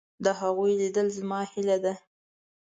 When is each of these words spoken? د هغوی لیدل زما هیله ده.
د 0.23 0.25
هغوی 0.39 0.71
لیدل 0.81 1.07
زما 1.17 1.39
هیله 1.51 1.77
ده. 1.83 1.93